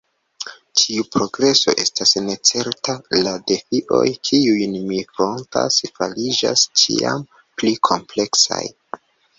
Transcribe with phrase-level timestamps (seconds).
[0.83, 2.95] Ĉiu progreso estas necerta;
[3.27, 7.25] la defioj, kiujn ni frontas, fariĝas ĉiam
[7.61, 8.65] pli kompleksaj.